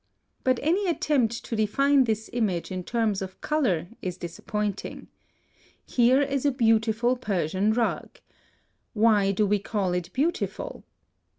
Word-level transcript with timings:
But 0.43 0.59
any 0.63 0.87
attempt 0.87 1.45
to 1.45 1.55
define 1.55 2.05
this 2.05 2.27
image 2.33 2.71
in 2.71 2.83
terms 2.83 3.21
of 3.21 3.39
color 3.39 3.87
is 4.01 4.17
disappointing. 4.17 5.09
Here 5.85 6.23
is 6.23 6.43
a 6.43 6.49
beautiful 6.51 7.15
Persian 7.15 7.71
rug: 7.71 8.19
why 8.95 9.31
do 9.31 9.45
we 9.45 9.59
call 9.59 9.93
it 9.93 10.11
beautiful? 10.11 10.83